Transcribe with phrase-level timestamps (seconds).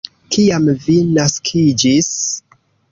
[0.35, 2.13] Kiam vi naskiĝis?